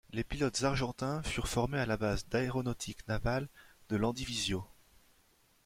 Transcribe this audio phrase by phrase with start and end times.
[0.13, 3.47] Les pilotes argentins furent formés à la base d'aéronautique navale
[3.89, 4.65] de Landivisiau.